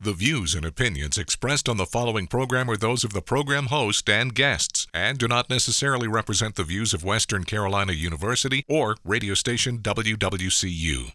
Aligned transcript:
The 0.00 0.12
views 0.12 0.54
and 0.54 0.64
opinions 0.64 1.18
expressed 1.18 1.68
on 1.68 1.76
the 1.76 1.84
following 1.84 2.28
program 2.28 2.70
are 2.70 2.76
those 2.76 3.02
of 3.02 3.12
the 3.12 3.20
program 3.20 3.66
host 3.66 4.08
and 4.08 4.32
guests 4.32 4.86
and 4.94 5.18
do 5.18 5.26
not 5.26 5.50
necessarily 5.50 6.06
represent 6.06 6.54
the 6.54 6.62
views 6.62 6.94
of 6.94 7.02
Western 7.02 7.42
Carolina 7.42 7.92
University 7.92 8.64
or 8.68 8.96
radio 9.04 9.34
station 9.34 9.78
WWCU. 9.80 11.10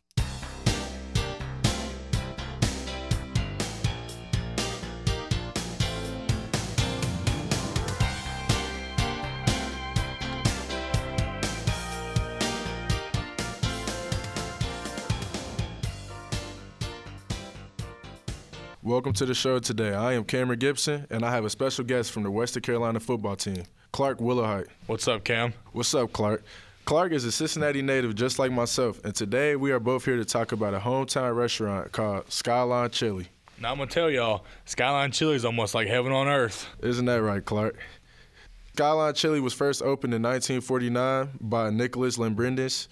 Welcome 18.86 19.14
to 19.14 19.26
the 19.26 19.34
show 19.34 19.60
today. 19.60 19.94
I 19.94 20.12
am 20.12 20.26
Cameron 20.26 20.60
Gibson, 20.60 21.08
and 21.10 21.24
I 21.24 21.32
have 21.32 21.46
a 21.46 21.50
special 21.50 21.86
guest 21.86 22.12
from 22.12 22.24
the 22.24 22.30
Western 22.30 22.64
Carolina 22.64 23.00
football 23.00 23.38
team, 23.38 23.64
Clark 23.94 24.20
Wilhoit. 24.20 24.68
What's 24.88 25.08
up, 25.08 25.24
Cam? 25.24 25.54
What's 25.72 25.96
up, 25.96 26.12
Clark? 26.12 26.44
Clark 26.84 27.14
is 27.14 27.24
a 27.24 27.32
Cincinnati 27.32 27.82
native 27.82 28.14
just 28.14 28.40
like 28.40 28.52
myself, 28.52 29.00
and 29.06 29.16
today 29.16 29.56
we 29.56 29.72
are 29.72 29.80
both 29.80 30.04
here 30.04 30.18
to 30.18 30.26
talk 30.26 30.52
about 30.52 30.74
a 30.74 30.80
hometown 30.80 31.34
restaurant 31.34 31.94
called 31.94 32.30
Skyline 32.30 32.90
Chili. 32.90 33.30
Now 33.58 33.72
I'm 33.72 33.78
gonna 33.78 33.90
tell 33.90 34.10
y'all, 34.12 34.44
Skyline 34.66 35.14
Chili 35.14 35.38
is 35.38 35.46
almost 35.46 35.74
like 35.74 35.88
heaven 35.88 36.12
on 36.12 36.28
earth. 36.28 36.68
Isn't 36.82 37.06
that 37.06 37.22
right, 37.22 37.46
Clark? 37.46 37.78
Skyline 38.74 39.14
Chili 39.14 39.40
was 39.40 39.54
first 39.54 39.82
opened 39.82 40.14
in 40.14 40.22
1949 40.22 41.30
by 41.40 41.70
Nicholas 41.70 42.18
Lambrinides 42.18 42.90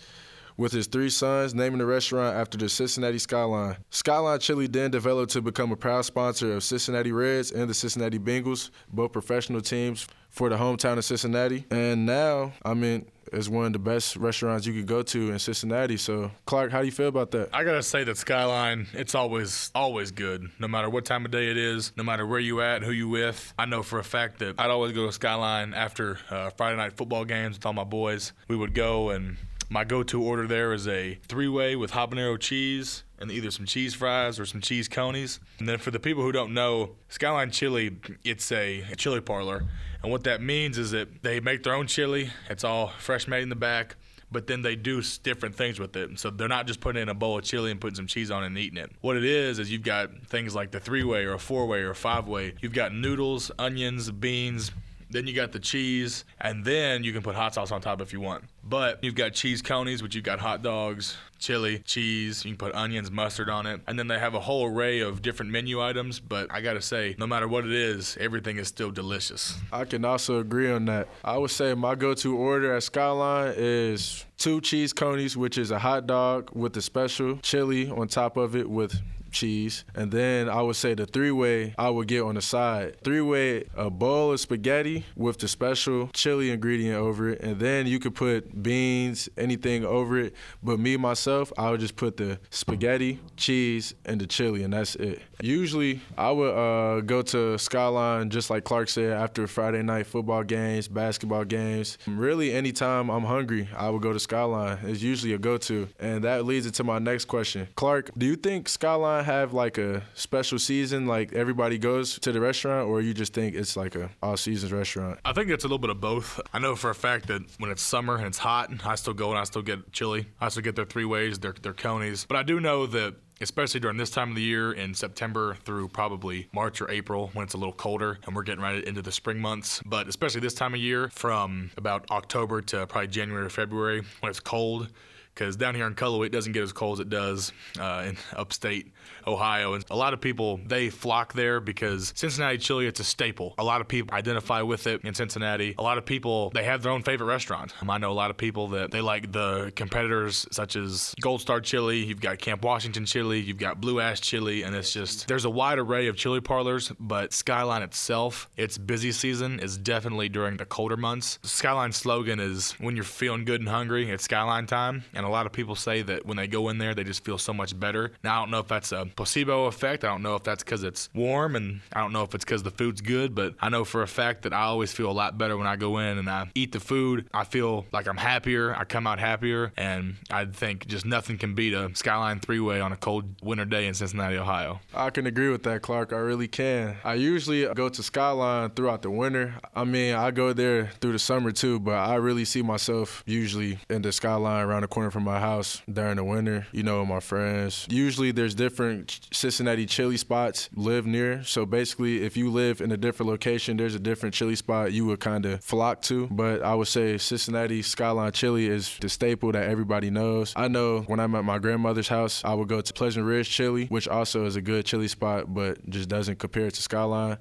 with 0.61 0.71
his 0.71 0.85
three 0.85 1.09
sons, 1.09 1.55
naming 1.55 1.79
the 1.79 1.85
restaurant 1.85 2.35
after 2.35 2.55
the 2.55 2.70
Cincinnati 2.70 3.17
skyline. 3.17 3.77
Skyline 3.89 4.39
Chili 4.39 4.67
then 4.67 4.91
developed 4.91 5.31
to 5.34 5.41
become 5.41 5.71
a 5.71 5.75
proud 5.75 6.05
sponsor 6.05 6.53
of 6.53 6.63
Cincinnati 6.63 7.11
Reds 7.11 7.51
and 7.51 7.67
the 7.67 7.73
Cincinnati 7.73 8.20
Bengals, 8.20 8.70
both 8.93 9.11
professional 9.11 9.61
teams 9.61 10.07
for 10.29 10.49
the 10.49 10.55
hometown 10.55 10.99
of 10.99 11.03
Cincinnati. 11.03 11.65
And 11.71 12.05
now, 12.05 12.53
I 12.63 12.76
mean, 12.76 13.07
it's 13.34 13.49
one 13.49 13.65
of 13.65 13.73
the 13.73 13.79
best 13.79 14.18
restaurants 14.18 14.68
you 14.68 14.73
could 14.73 14.85
go 14.85 15.01
to 15.01 15.31
in 15.31 15.40
Cincinnati. 15.40 15.98
So, 15.98 16.31
Clark, 16.45 16.71
how 16.71 16.81
do 16.81 16.85
you 16.85 16.91
feel 16.91 17.07
about 17.07 17.31
that? 17.31 17.49
I 17.53 17.63
gotta 17.63 17.81
say 17.84 18.03
that 18.03 18.18
Skyline, 18.18 18.87
it's 18.93 19.15
always 19.15 19.71
always 19.73 20.12
good, 20.12 20.49
no 20.59 20.68
matter 20.68 20.90
what 20.90 21.05
time 21.05 21.25
of 21.25 21.31
day 21.31 21.49
it 21.49 21.57
is, 21.57 21.91
no 21.96 22.03
matter 22.03 22.25
where 22.25 22.40
you 22.40 22.62
at, 22.62 22.84
who 22.84 22.91
you 22.91 23.07
with. 23.07 23.53
I 23.57 23.65
know 23.65 23.84
for 23.84 23.99
a 23.99 24.03
fact 24.03 24.40
that 24.40 24.55
I'd 24.59 24.70
always 24.70 24.91
go 24.91 25.05
to 25.05 25.12
Skyline 25.12 25.73
after 25.73 26.20
uh, 26.29 26.49
Friday 26.51 26.77
night 26.77 26.93
football 26.93 27.25
games 27.25 27.57
with 27.57 27.65
all 27.65 27.73
my 27.73 27.84
boys. 27.84 28.34
We 28.48 28.55
would 28.55 28.73
go 28.73 29.09
and 29.09 29.37
my 29.72 29.86
go-to 29.86 30.22
order 30.22 30.46
there 30.48 30.74
is 30.74 30.86
a 30.86 31.18
three-way 31.30 31.77
with 31.77 31.91
habanero 31.91 32.38
cheese 32.38 33.05
and 33.18 33.32
either 33.32 33.50
some 33.50 33.66
cheese 33.66 33.94
fries 33.94 34.38
or 34.38 34.46
some 34.46 34.60
cheese 34.60 34.90
conies. 34.90 35.40
And 35.60 35.70
then 35.70 35.77
for 35.77 35.91
the 35.91 36.00
people 36.00 36.24
who 36.24 36.34
don't 36.34 36.54
know, 36.54 36.98
Skyline 37.08 37.52
Chili, 37.52 37.96
it's 38.26 38.52
a 38.52 38.84
chili 38.98 39.22
parlor. 39.22 39.64
And 40.04 40.12
what 40.12 40.26
that 40.26 40.42
means 40.42 40.77
is 40.77 40.92
that 40.92 41.24
they 41.24 41.40
make 41.40 41.64
their 41.64 41.74
own 41.74 41.88
chili. 41.88 42.32
It's 42.49 42.66
all 42.66 42.90
fresh 42.99 43.30
made 43.30 43.44
in 43.44 43.49
the 43.49 43.55
back 43.55 43.96
but 44.32 44.48
then 44.48 44.62
they 44.62 44.76
do 44.77 45.04
different 45.24 45.55
things 45.55 45.77
with 45.77 45.96
it. 45.98 46.18
So 46.18 46.30
they're 46.30 46.48
not 46.48 46.66
just 46.66 46.80
putting 46.80 47.02
in 47.02 47.10
a 47.10 47.14
bowl 47.14 47.38
of 47.38 47.44
chili 47.44 47.70
and 47.70 47.82
putting 47.82 47.96
some 47.96 48.08
cheese 48.08 48.32
on 48.32 48.44
it 48.44 48.48
and 48.48 48.58
eating 48.58 48.77
it. 48.77 48.90
What 49.02 49.18
it 49.18 49.26
is 49.26 49.60
is 49.60 49.70
you've 49.70 49.84
got 49.84 50.10
things 50.27 50.55
like 50.55 50.72
the 50.72 50.80
three 50.80 51.04
way 51.04 51.26
or 51.26 51.34
a 51.34 51.40
four 51.40 51.68
way 51.68 51.80
or 51.82 51.90
a 51.90 51.96
five 51.96 52.27
way. 52.27 52.54
You've 52.62 52.74
got 52.74 52.94
noodles, 52.94 53.52
onions, 53.60 54.10
beans, 54.10 54.72
then 55.12 55.27
you 55.27 55.34
got 55.34 55.51
the 55.51 55.59
cheese, 55.59 56.26
and 56.40 56.63
then 56.63 57.04
you 57.04 57.13
can 57.13 57.21
put 57.21 57.35
hot 57.35 57.54
sauce 57.54 57.71
on 57.71 57.81
top 57.81 58.01
if 58.01 58.13
you 58.13 58.20
want. 58.20 58.45
But 58.63 59.04
you've 59.04 59.15
got 59.15 59.34
cheese 59.34 59.62
conies, 59.62 60.01
which 60.03 60.15
you've 60.15 60.23
got 60.23 60.40
hot 60.40 60.62
dogs, 60.62 61.18
chili, 61.40 61.79
cheese. 61.79 62.45
You 62.45 62.51
can 62.51 62.57
put 62.57 62.76
onions, 62.76 63.12
mustard 63.12 63.49
on 63.49 63.65
it. 63.65 63.81
And 63.87 63.98
then 63.98 64.07
they 64.07 64.19
have 64.19 64.35
a 64.35 64.40
whole 64.40 64.68
array 64.68 65.00
of 65.00 65.22
different 65.22 65.51
menu 65.51 65.81
items. 65.81 66.19
But 66.19 66.51
I 66.51 66.62
gotta 66.62 66.81
say, 66.81 67.16
no 67.18 67.28
matter 67.28 67.47
what 67.47 67.66
it 67.66 67.72
is, 67.72 68.18
everything 68.19 68.57
is 68.57 68.68
still 68.68 68.91
delicious. 68.91 69.57
I 69.73 69.85
can 69.85 70.06
also 70.06 70.40
agree 70.40 70.72
on 70.72 70.85
that. 70.85 71.07
I 71.23 71.38
would 71.38 71.51
say 71.51 71.73
my 71.73 71.96
go 71.96 72.13
to 72.13 72.38
order 72.38 72.75
at 72.75 72.84
Skyline 72.84 73.53
is 73.57 74.25
two 74.38 74.62
cheese 74.62 74.94
conies, 74.94 75.36
which 75.36 75.57
is 75.57 75.72
a 75.72 75.80
hot 75.80 76.07
dog 76.07 76.52
with 76.53 76.78
a 76.78 76.81
special 76.81 77.38
chili 77.38 77.90
on 77.90 78.07
top 78.07 78.38
of 78.38 78.56
it 78.56 78.69
with 78.69 79.00
cheese. 79.31 79.84
And 79.96 80.12
then 80.12 80.50
I 80.50 80.62
would 80.62 80.75
say 80.75 80.94
the 80.94 81.06
three 81.06 81.31
way 81.31 81.74
I 81.78 81.90
would 81.90 82.08
get 82.08 82.22
on 82.22 82.36
the 82.36 82.42
side. 82.42 83.02
Three 83.03 83.22
way, 83.22 83.66
a 83.75 83.90
bowl 83.90 84.31
of 84.31 84.40
spaghetti 84.40 85.06
with 85.16 85.40
the 85.40 85.47
special 85.47 86.09
chili 86.14 86.52
ingredient 86.52 86.97
over 86.97 87.30
it. 87.30 87.42
And 87.42 87.59
then 87.59 87.88
you 87.88 88.00
could 88.00 88.16
put 88.16 88.62
beans, 88.62 89.30
anything 89.38 89.86
over 89.86 90.18
it. 90.19 90.36
But 90.62 90.80
me, 90.80 90.97
myself, 90.97 91.52
I 91.58 91.72
would 91.72 91.80
just 91.80 91.96
put 91.96 92.18
the 92.18 92.40
spaghetti, 92.50 93.19
cheese, 93.38 93.94
and 94.06 94.19
the 94.19 94.28
chili, 94.28 94.64
and 94.64 94.74
that's 94.74 94.96
it. 94.96 95.22
Usually 95.42 96.02
I 96.18 96.31
would 96.31 96.53
uh, 96.53 97.02
go 97.02 97.22
to 97.24 97.58
Skyline, 97.58 98.30
just 98.30 98.50
like 98.50 98.63
Clark 98.63 98.90
said, 98.90 99.13
after 99.13 99.48
Friday 99.48 99.81
night 99.81 100.06
football 100.06 100.44
games, 100.44 100.88
basketball 100.88 101.46
games. 101.46 101.98
Really, 102.06 102.53
anytime 102.53 103.09
I'm 103.09 103.24
hungry, 103.24 103.68
I 103.75 103.90
would 103.90 104.02
go 104.02 104.13
to 104.13 104.19
Skyline. 104.19 104.80
It's 104.84 105.02
usually 105.02 105.34
a 105.34 105.38
go 105.38 105.58
to. 105.58 105.88
And 106.00 106.24
that 106.24 106.46
leads 106.46 106.66
into 106.66 106.84
my 106.84 107.00
next 107.00 107.25
question. 107.25 107.68
Clark, 107.75 108.12
do 108.18 108.25
you 108.25 108.36
think 108.36 108.69
Skyline 108.69 109.21
have 109.24 109.54
like 109.54 109.78
a 109.78 110.04
special 110.14 110.59
season, 110.59 111.08
like 111.08 111.34
everybody 111.34 111.78
goes 111.78 112.20
to 112.20 112.32
the 112.32 112.42
restaurant, 112.42 112.90
or 112.90 113.02
you 113.02 113.14
just 113.14 113.34
think 113.34 113.56
it's 113.56 113.76
like 113.76 113.96
a 113.96 114.09
all 114.22 114.38
seasons 114.38 114.72
restaurant? 114.72 115.20
I 115.26 115.34
think 115.34 115.50
it's 115.50 115.64
a 115.64 115.68
little 115.68 115.80
bit 115.80 115.90
of 115.90 116.02
both. 116.02 116.40
I 116.54 116.59
know 116.59 116.76
for 116.76 116.90
a 116.90 116.96
fact 116.96 117.28
that 117.28 117.42
when 117.60 117.72
it's 117.72 117.81
summer 117.81 118.16
and 118.16 118.28
it's 118.28 118.38
hot, 118.38 118.72
I 118.86 118.96
still 118.96 119.14
go 119.14 119.30
and 119.30 119.40
I 119.40 119.44
still 119.44 119.62
get 119.62 119.92
chili. 119.92 120.28
I 120.40 120.50
still 120.50 120.64
get 120.64 120.76
their 120.76 120.86
three 120.86 121.06
ways, 121.06 121.40
their 121.40 121.54
their 121.54 121.74
conies. 121.74 122.26
But 122.28 122.38
I 122.38 122.44
do 122.44 122.60
know 122.60 122.86
that 122.88 123.16
especially 123.42 123.80
during 123.80 123.98
this 123.98 124.12
time 124.12 124.30
of 124.30 124.36
the 124.36 124.42
year 124.42 124.72
in 124.72 124.94
September 124.94 125.58
through 125.66 125.88
probably 125.88 126.48
March 126.54 126.80
or 126.80 126.90
April 126.90 127.31
when 127.34 127.44
it's 127.44 127.56
a 127.56 127.58
little 127.58 127.74
colder 127.74 128.20
and 128.26 128.36
we're 128.36 128.44
getting 128.44 128.62
right 128.62 128.84
into 128.84 129.02
the 129.02 129.12
spring 129.12 129.40
months. 129.40 129.81
But 129.86 130.08
especially 130.08 130.42
this 130.42 130.54
time 130.54 130.74
of 130.74 130.80
year 130.80 131.10
from 131.10 131.72
about 131.76 132.10
October 132.12 132.62
to 132.62 132.86
probably 132.86 133.08
January 133.08 133.46
or 133.46 133.50
February 133.50 134.04
when 134.20 134.30
it's 134.30 134.40
cold 134.40 134.90
because 135.34 135.56
down 135.56 135.75
here 135.75 135.88
in 135.88 135.96
Cullowhee 135.96 136.28
it 136.28 136.31
doesn't 136.31 136.53
get 136.53 136.64
as 136.64 136.74
cold 136.74 136.97
as 136.97 137.00
it 137.02 137.09
does 137.09 137.52
uh, 137.80 138.06
in 138.08 138.18
upstate 138.36 138.92
Ohio. 139.28 139.74
And 139.74 139.86
a 139.90 139.96
lot 139.96 140.14
of 140.14 140.22
people 140.22 140.59
they 140.66 140.90
flock 140.90 141.34
there 141.34 141.59
because 141.59 142.14
Cincinnati 142.16 142.58
chili 142.58 142.88
it's 142.88 143.00
a 143.00 143.03
staple. 143.03 143.53
A 143.58 143.64
lot 143.64 143.81
of 143.81 143.88
people 143.88 144.16
identify 144.16 144.62
with 144.62 144.88
it 144.88 145.02
in 145.03 145.14
Cincinnati. 145.14 145.75
A 145.78 145.81
lot 145.81 145.97
of 145.97 146.06
people 146.06 146.50
they 146.52 146.64
have 146.64 146.81
their 146.84 146.92
own 146.92 147.03
favorite 147.03 147.28
restaurant. 147.28 147.74
I 147.88 147.97
know 147.97 148.12
a 148.12 148.14
lot 148.14 148.31
of 148.31 148.38
people 148.38 148.69
that 148.69 148.92
they 148.92 149.02
like 149.02 149.31
the 149.31 149.72
competitors 149.75 150.47
such 150.52 150.75
as 150.75 151.14
Gold 151.22 151.42
Star 151.42 151.59
Chili. 151.59 152.00
You've 152.00 152.22
got 152.22 152.40
Camp 152.40 152.63
Washington 152.63 153.06
Chili. 153.06 153.40
You've 153.40 153.58
got 153.58 153.81
Blue 153.81 154.00
Ash 154.00 154.22
Chili, 154.22 154.63
and 154.63 154.75
it's 154.75 154.94
just 154.94 155.28
there's 155.28 155.46
a 155.46 155.50
wide 155.50 155.78
array 155.78 156.08
of 156.08 156.16
chili 156.16 156.42
parlors. 156.42 156.92
But 157.00 157.34
Skyline 157.34 157.81
itself, 157.84 158.50
its 158.58 158.78
busy 158.78 159.12
season 159.12 159.59
is 159.59 159.78
definitely 159.78 160.30
during 160.30 160.58
the 160.58 160.66
colder 160.66 160.98
months. 160.98 161.40
Skyline's 161.44 161.98
slogan 161.98 162.40
is 162.40 162.72
when 162.74 162.96
you're 162.96 163.03
feeling 163.03 163.46
good 163.46 163.62
and 163.62 163.69
hungry, 163.69 164.09
it's 164.09 164.24
Skyline 164.24 164.68
time. 164.68 165.03
And 165.13 165.21
a 165.26 165.30
lot 165.30 165.46
of 165.46 165.52
people 165.52 165.76
say 165.76 166.02
that 166.04 166.26
when 166.26 166.38
they 166.38 166.48
go 166.48 166.70
in 166.70 166.78
there, 166.78 166.94
they 166.94 167.04
just 167.04 167.24
feel 167.24 167.38
so 167.38 167.54
much 167.54 167.80
better. 167.80 168.12
Now 168.24 168.38
I 168.38 168.42
don't 168.42 168.52
know 168.52 168.59
if 168.59 168.68
that's 168.68 168.92
a 168.92 169.08
placebo 169.16 169.66
effect. 169.66 170.04
I 170.04 170.08
don't 170.08 170.22
know 170.22 170.36
if 170.36 170.44
that's 170.44 170.64
because 170.64 170.84
it's 170.84 171.09
warm, 171.14 171.56
and 171.56 171.82
I 171.94 172.00
don't 172.00 172.14
know 172.14 172.24
if 172.24 172.34
it's 172.36 172.46
because 172.46 172.64
the 172.64 172.72
food's 172.72 173.02
good. 173.02 173.36
But 173.36 173.56
I 173.60 173.70
know 173.70 173.86
for 173.86 174.02
a 174.02 174.08
fact 174.08 174.44
that 174.44 174.54
I 174.54 174.64
always 174.64 174.92
feel 174.92 175.10
a 175.10 175.14
lot 175.14 175.38
better 175.38 175.58
when 175.58 175.68
I 175.68 175.76
go 175.76 175.98
in 176.00 176.18
and 176.18 176.30
I 176.30 176.50
eat 176.56 176.72
the 176.72 176.80
food. 176.80 177.28
I 177.34 177.44
feel 177.44 177.86
like 177.92 178.08
I'm 178.08 178.18
happier. 178.18 178.76
I 178.76 178.84
come 178.84 179.08
out 179.08 179.20
happier, 179.20 179.72
and 179.78 180.16
I 180.30 180.46
think 180.46 180.88
just 180.88 181.06
nothing 181.06 181.38
can 181.38 181.54
beat 181.56 181.74
a 181.74 181.92
Skyline 181.96 182.40
three-way 182.40 182.81
on 182.81 182.92
a 182.92 182.98
cold 182.98 183.26
winter 183.44 183.66
day 183.66 183.88
in 183.88 183.94
Cincinnati, 183.94 184.38
Ohio. 184.38 184.80
I 184.94 185.10
can 185.10 185.28
agree 185.28 185.50
with 185.50 185.64
that, 185.64 185.81
Clark. 185.81 186.14
I 186.14 186.18
really 186.18 186.48
can. 186.48 186.98
I 187.04 187.16
usually 187.16 187.66
go 187.74 187.90
to 187.90 188.04
Skyline 188.04 188.72
throughout 188.72 189.02
the 189.02 189.12
winter. 189.12 189.56
I 189.76 189.84
mean, 189.84 190.16
I 190.16 190.31
go 190.31 190.54
there 190.54 190.88
through 191.00 191.12
the 191.14 191.20
summer 191.20 191.52
too, 191.52 191.80
but 191.80 191.96
I 191.96 192.16
really 192.16 192.46
see 192.46 192.62
myself 192.62 193.24
usually 193.26 193.80
in 193.90 194.02
the 194.02 194.12
Skyline 194.12 194.66
around 194.66 194.81
the 194.81 194.88
corner 194.88 195.11
from 195.12 195.24
my 195.24 195.40
house 195.40 195.82
during 195.92 196.16
the 196.16 196.24
winter. 196.24 196.68
You 196.72 196.84
know, 196.84 197.06
my 197.06 197.20
friends. 197.20 197.88
Usually, 197.90 198.32
there's 198.32 198.56
different 198.56 199.28
Cincinnati 199.32 199.86
chili 199.86 200.18
spots 200.18 200.70
live 200.76 201.06
near. 201.06 201.44
So 201.44 201.66
basically, 201.66 202.24
if 202.24 202.36
you 202.38 202.50
live 202.50 202.81
in 202.81 202.92
a 202.92 202.98
different 202.98 203.30
location, 203.30 203.78
there's 203.78 203.96
a 203.96 204.00
different 204.00 204.34
chili 204.34 204.56
spot 204.56 204.92
you 204.92 205.06
would 205.06 205.19
kind 205.19 205.46
of 205.46 205.63
flock 205.63 206.02
to. 206.04 206.28
But 206.28 206.63
I 206.63 206.75
would 206.75 206.88
say 206.88 207.18
Cincinnati 207.18 207.81
Skyline 207.81 208.31
Chili 208.31 208.68
is 208.68 208.98
the 209.00 209.10
staple 209.10 209.52
that 209.52 209.69
everybody 209.69 210.10
knows. 210.10 210.54
I 210.56 210.68
know 210.68 211.02
when 211.02 211.19
I'm 211.19 211.36
at 211.36 211.44
my 211.44 211.60
grandmother's 211.60 212.07
house, 212.07 212.44
I 212.44 212.54
would 212.54 212.68
go 212.68 212.81
to 212.81 212.94
Pleasant 212.94 213.25
Ridge 213.25 213.50
Chili, 213.50 213.86
which 213.88 214.07
also 214.07 214.46
is 214.46 214.56
a 214.56 214.62
good 214.62 214.86
chili 214.86 215.07
spot, 215.07 215.54
but 215.54 215.90
just 215.90 216.10
doesn't 216.10 216.40
compare 216.40 216.72
to 216.72 216.81
Skyline. 216.81 217.38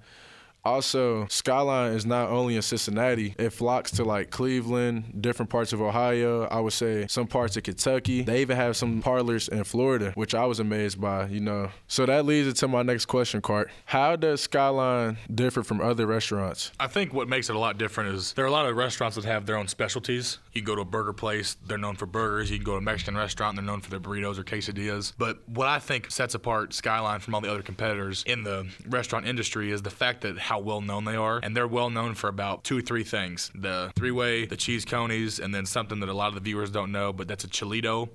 Also, 0.65 1.27
Skyline 1.29 1.93
is 1.93 2.05
not 2.05 2.29
only 2.29 2.57
in 2.57 2.63
Cincinnati, 2.63 3.35
it 3.39 3.51
flocks 3.51 3.91
to 3.93 4.05
like 4.05 4.31
Cleveland, 4.31 5.23
different 5.23 5.51
parts 5.51 5.73
of 5.73 5.81
Ohio. 5.81 6.47
I 6.47 6.61
would 6.61 6.73
say 6.73 7.07
some 7.09 7.27
parts 7.27 7.57
of 7.57 7.63
Kentucky. 7.63 8.23
They 8.23 8.43
even 8.43 8.57
have 8.57 8.77
some 8.77 9.01
parlors 9.01 9.49
in 9.49 9.65
Florida, 9.65 10.13
which 10.15 10.35
I 10.35 10.45
was 10.45 10.61
amazed 10.61 11.01
by, 11.01 11.27
you 11.27 11.41
know. 11.41 11.71
So 11.87 12.07
that 12.07 12.27
leads 12.27 12.49
into 12.49 12.69
my 12.69 12.83
next 12.83 13.07
question, 13.07 13.41
Cart. 13.41 13.71
How 13.87 14.17
does 14.17 14.43
Skyline 14.43 15.17
differ 15.35 15.63
from 15.63 15.81
other 15.81 16.07
restaurants? 16.07 16.73
I 16.79 16.87
think 16.87 17.15
what 17.15 17.29
makes 17.29 17.49
it 17.49 17.57
a 17.57 17.59
lot 17.59 17.79
different 17.79 18.15
is 18.15 18.33
there 18.35 18.45
are 18.45 18.49
a 18.49 18.53
lot 18.53 18.67
of 18.67 18.77
restaurants 18.77 19.17
that 19.17 19.25
have 19.25 19.47
their 19.47 19.57
own 19.57 19.69
specialties. 19.69 20.39
You 20.53 20.63
go 20.63 20.75
to 20.75 20.83
a 20.83 20.85
burger 20.85 21.13
place, 21.13 21.57
they're 21.67 21.79
known 21.79 21.97
for 21.97 22.07
burgers. 22.07 22.51
You 22.51 22.59
can 22.59 22.65
go 22.65 22.73
to 22.73 22.79
a 22.79 22.83
Mexican 22.83 23.17
restaurant, 23.17 23.57
they're 23.57 23.65
known 23.65 23.81
for 23.81 23.91
their 23.91 24.01
burritos 24.01 24.39
or 24.39 24.45
quesadillas. 24.45 25.13
But 25.17 25.49
what 25.49 25.69
I 25.69 25.79
think 25.79 26.11
sets 26.11 26.35
apart 26.35 26.75
Skyline 26.75 27.21
from 27.21 27.35
all 27.35 27.41
the 27.41 27.51
other 27.51 27.63
competitors 27.63 28.25
in 28.27 28.43
the 28.43 28.69
restaurant 28.89 29.27
industry 29.27 29.71
is 29.71 29.83
the 29.83 29.91
fact 29.91 30.21
that 30.23 30.39
how 30.51 30.59
well 30.59 30.81
known 30.81 31.05
they 31.05 31.15
are. 31.15 31.39
And 31.41 31.57
they're 31.57 31.69
well 31.69 31.91
known 31.91 32.15
for 32.15 32.27
about 32.27 32.65
two 32.65 32.79
or 32.79 32.83
three 32.83 33.05
things 33.05 33.53
the 33.55 33.93
three 33.95 34.11
way, 34.11 34.47
the 34.47 34.57
cheese 34.57 34.85
conies, 34.85 35.39
and 35.39 35.55
then 35.55 35.65
something 35.65 36.01
that 36.01 36.09
a 36.09 36.13
lot 36.13 36.29
of 36.29 36.35
the 36.35 36.41
viewers 36.41 36.71
don't 36.71 36.91
know, 36.91 37.13
but 37.13 37.29
that's 37.29 37.45
a 37.45 37.49
chilito 37.49 38.09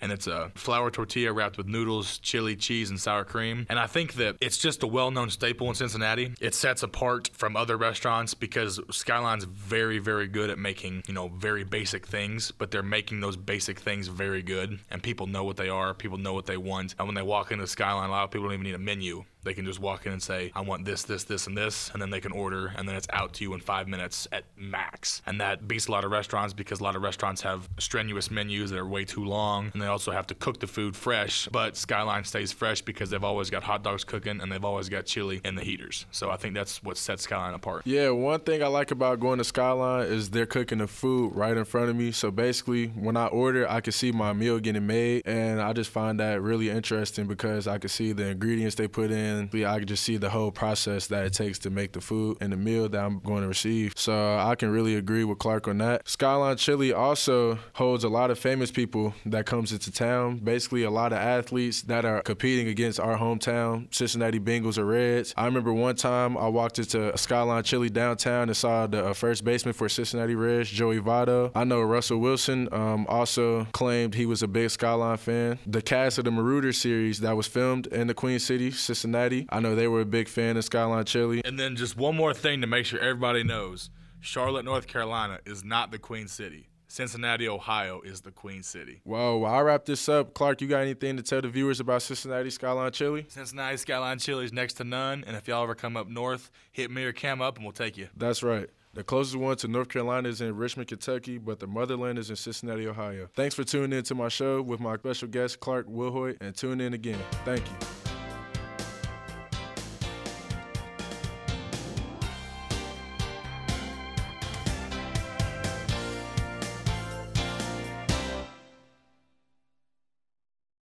and 0.00 0.12
it's 0.12 0.26
a 0.26 0.50
flour 0.54 0.90
tortilla 0.90 1.32
wrapped 1.32 1.56
with 1.56 1.66
noodles, 1.66 2.18
chili, 2.18 2.56
cheese, 2.56 2.90
and 2.90 3.00
sour 3.00 3.24
cream. 3.24 3.66
And 3.68 3.78
I 3.78 3.86
think 3.86 4.14
that 4.14 4.36
it's 4.40 4.58
just 4.58 4.82
a 4.82 4.86
well-known 4.86 5.30
staple 5.30 5.68
in 5.68 5.74
Cincinnati. 5.74 6.32
It 6.40 6.54
sets 6.54 6.82
apart 6.82 7.30
from 7.34 7.56
other 7.56 7.76
restaurants 7.76 8.34
because 8.34 8.80
Skyline's 8.90 9.44
very, 9.44 9.98
very 9.98 10.26
good 10.26 10.50
at 10.50 10.58
making, 10.58 11.02
you 11.06 11.14
know, 11.14 11.28
very 11.28 11.64
basic 11.64 12.06
things, 12.06 12.50
but 12.50 12.70
they're 12.70 12.82
making 12.82 13.20
those 13.20 13.36
basic 13.36 13.78
things 13.80 14.08
very 14.08 14.42
good, 14.42 14.80
and 14.90 15.02
people 15.02 15.26
know 15.26 15.44
what 15.44 15.56
they 15.56 15.68
are. 15.68 15.94
People 15.94 16.18
know 16.18 16.32
what 16.32 16.46
they 16.46 16.56
want, 16.56 16.94
and 16.98 17.06
when 17.06 17.14
they 17.14 17.22
walk 17.22 17.52
into 17.52 17.66
Skyline, 17.66 18.08
a 18.08 18.12
lot 18.12 18.24
of 18.24 18.30
people 18.30 18.46
don't 18.48 18.54
even 18.54 18.64
need 18.64 18.74
a 18.74 18.78
menu. 18.78 19.24
They 19.42 19.54
can 19.54 19.64
just 19.64 19.80
walk 19.80 20.06
in 20.06 20.12
and 20.12 20.22
say, 20.22 20.52
I 20.54 20.60
want 20.60 20.84
this, 20.84 21.02
this, 21.02 21.24
this, 21.24 21.46
and 21.46 21.56
this, 21.56 21.90
and 21.92 22.00
then 22.00 22.10
they 22.10 22.20
can 22.20 22.32
order, 22.32 22.72
and 22.76 22.88
then 22.88 22.96
it's 22.96 23.06
out 23.12 23.32
to 23.34 23.44
you 23.44 23.54
in 23.54 23.60
five 23.60 23.88
minutes 23.88 24.28
at 24.32 24.44
max. 24.56 25.22
And 25.26 25.40
that 25.40 25.66
beats 25.66 25.86
a 25.86 25.92
lot 25.92 26.04
of 26.04 26.10
restaurants 26.10 26.52
because 26.52 26.80
a 26.80 26.82
lot 26.82 26.96
of 26.96 27.02
restaurants 27.02 27.40
have 27.42 27.68
strenuous 27.78 28.30
menus 28.30 28.70
that 28.70 28.78
are 28.78 28.86
way 28.86 29.04
too 29.04 29.24
long, 29.24 29.70
and 29.72 29.80
they 29.80 29.86
also 29.86 30.12
have 30.12 30.26
to 30.28 30.34
cook 30.34 30.60
the 30.60 30.66
food 30.66 30.94
fresh. 30.96 31.48
But 31.50 31.76
Skyline 31.76 32.24
stays 32.24 32.52
fresh 32.52 32.82
because 32.82 33.10
they've 33.10 33.24
always 33.24 33.50
got 33.50 33.62
hot 33.62 33.82
dogs 33.82 34.04
cooking 34.04 34.40
and 34.40 34.50
they've 34.50 34.64
always 34.64 34.88
got 34.88 35.06
chili 35.06 35.40
in 35.44 35.54
the 35.54 35.62
heaters. 35.62 36.06
So 36.10 36.30
I 36.30 36.36
think 36.36 36.54
that's 36.54 36.82
what 36.82 36.96
sets 36.96 37.22
Skyline 37.22 37.54
apart. 37.54 37.82
Yeah, 37.84 38.10
one 38.10 38.40
thing 38.40 38.62
I 38.62 38.66
like 38.66 38.90
about 38.90 39.20
going 39.20 39.38
to 39.38 39.44
Skyline 39.44 40.06
is 40.06 40.30
they're 40.30 40.46
cooking 40.46 40.78
the 40.78 40.86
food 40.86 41.34
right 41.34 41.56
in 41.56 41.64
front 41.64 41.88
of 41.88 41.96
me. 41.96 42.12
So 42.12 42.30
basically, 42.30 42.88
when 42.88 43.16
I 43.16 43.26
order, 43.26 43.68
I 43.70 43.80
can 43.80 43.92
see 43.92 44.12
my 44.12 44.32
meal 44.32 44.58
getting 44.58 44.86
made, 44.86 45.22
and 45.26 45.60
I 45.60 45.72
just 45.72 45.90
find 45.90 46.20
that 46.20 46.42
really 46.42 46.70
interesting 46.70 47.26
because 47.26 47.66
I 47.66 47.78
can 47.78 47.88
see 47.88 48.12
the 48.12 48.26
ingredients 48.26 48.74
they 48.74 48.88
put 48.88 49.10
in 49.10 49.29
I 49.38 49.78
can 49.78 49.86
just 49.86 50.02
see 50.02 50.16
the 50.16 50.30
whole 50.30 50.50
process 50.50 51.06
that 51.08 51.24
it 51.24 51.32
takes 51.32 51.58
to 51.60 51.70
make 51.70 51.92
the 51.92 52.00
food 52.00 52.38
and 52.40 52.52
the 52.52 52.56
meal 52.56 52.88
that 52.88 53.04
I'm 53.04 53.20
going 53.20 53.42
to 53.42 53.48
receive. 53.48 53.94
So 53.96 54.38
I 54.38 54.54
can 54.54 54.70
really 54.70 54.94
agree 54.94 55.24
with 55.24 55.38
Clark 55.38 55.68
on 55.68 55.78
that. 55.78 56.08
Skyline 56.08 56.56
Chili 56.56 56.92
also 56.92 57.58
holds 57.74 58.04
a 58.04 58.08
lot 58.08 58.30
of 58.30 58.38
famous 58.38 58.70
people 58.70 59.14
that 59.26 59.46
comes 59.46 59.72
into 59.72 59.92
town. 59.92 60.38
Basically, 60.38 60.82
a 60.82 60.90
lot 60.90 61.12
of 61.12 61.18
athletes 61.18 61.82
that 61.82 62.04
are 62.04 62.22
competing 62.22 62.68
against 62.68 63.00
our 63.00 63.16
hometown 63.16 63.92
Cincinnati 63.94 64.40
Bengals 64.40 64.78
or 64.78 64.84
Reds. 64.84 65.34
I 65.36 65.44
remember 65.46 65.72
one 65.72 65.96
time 65.96 66.36
I 66.36 66.48
walked 66.48 66.78
into 66.78 67.16
Skyline 67.16 67.62
Chili 67.62 67.90
downtown 67.90 68.48
and 68.48 68.56
saw 68.56 68.86
the 68.86 69.08
uh, 69.08 69.14
first 69.14 69.44
baseman 69.44 69.74
for 69.74 69.88
Cincinnati 69.88 70.34
Reds, 70.34 70.70
Joey 70.70 71.00
Votto. 71.00 71.50
I 71.54 71.64
know 71.64 71.80
Russell 71.82 72.18
Wilson 72.18 72.68
um, 72.72 73.06
also 73.08 73.64
claimed 73.72 74.14
he 74.14 74.26
was 74.26 74.42
a 74.42 74.48
big 74.48 74.70
Skyline 74.70 75.16
fan. 75.16 75.58
The 75.66 75.82
cast 75.82 76.18
of 76.18 76.24
the 76.24 76.30
Marauder 76.30 76.72
series 76.72 77.20
that 77.20 77.36
was 77.36 77.46
filmed 77.46 77.86
in 77.88 78.06
the 78.06 78.14
Queen 78.14 78.38
City, 78.38 78.70
Cincinnati 79.20 79.46
I 79.50 79.60
know 79.60 79.74
they 79.74 79.88
were 79.88 80.00
a 80.00 80.06
big 80.06 80.28
fan 80.28 80.56
of 80.56 80.64
Skyline 80.64 81.04
Chili. 81.04 81.42
And 81.44 81.58
then 81.58 81.76
just 81.76 81.96
one 81.96 82.16
more 82.16 82.34
thing 82.34 82.60
to 82.60 82.66
make 82.66 82.86
sure 82.86 82.98
everybody 83.00 83.42
knows 83.42 83.90
Charlotte, 84.20 84.64
North 84.64 84.86
Carolina 84.86 85.40
is 85.46 85.64
not 85.64 85.90
the 85.90 85.98
Queen 85.98 86.28
City. 86.28 86.68
Cincinnati, 86.88 87.48
Ohio 87.48 88.00
is 88.00 88.22
the 88.22 88.32
Queen 88.32 88.64
City. 88.64 89.00
Whoa, 89.04 89.38
well, 89.38 89.54
I'll 89.54 89.62
wrap 89.62 89.84
this 89.84 90.08
up. 90.08 90.34
Clark, 90.34 90.60
you 90.60 90.66
got 90.66 90.80
anything 90.80 91.16
to 91.16 91.22
tell 91.22 91.40
the 91.40 91.48
viewers 91.48 91.78
about 91.78 92.02
Cincinnati 92.02 92.50
Skyline 92.50 92.90
Chili? 92.90 93.26
Cincinnati 93.28 93.76
Skyline 93.76 94.18
Chili 94.18 94.44
is 94.44 94.52
next 94.52 94.74
to 94.74 94.84
none. 94.84 95.22
And 95.26 95.36
if 95.36 95.46
y'all 95.46 95.62
ever 95.62 95.76
come 95.76 95.96
up 95.96 96.08
north, 96.08 96.50
hit 96.72 96.90
me 96.90 97.04
or 97.04 97.12
Cam 97.12 97.40
up 97.40 97.56
and 97.56 97.64
we'll 97.64 97.72
take 97.72 97.96
you. 97.96 98.08
That's 98.16 98.42
right. 98.42 98.68
The 98.92 99.04
closest 99.04 99.36
one 99.36 99.56
to 99.58 99.68
North 99.68 99.88
Carolina 99.88 100.28
is 100.28 100.40
in 100.40 100.56
Richmond, 100.56 100.88
Kentucky, 100.88 101.38
but 101.38 101.60
the 101.60 101.68
motherland 101.68 102.18
is 102.18 102.28
in 102.28 102.34
Cincinnati, 102.34 102.88
Ohio. 102.88 103.28
Thanks 103.36 103.54
for 103.54 103.62
tuning 103.62 103.96
in 103.96 104.02
to 104.04 104.16
my 104.16 104.28
show 104.28 104.60
with 104.60 104.80
my 104.80 104.96
special 104.96 105.28
guest, 105.28 105.60
Clark 105.60 105.86
Wilhoit, 105.86 106.38
and 106.40 106.56
tune 106.56 106.80
in 106.80 106.92
again. 106.92 107.20
Thank 107.44 107.64
you. 107.68 107.99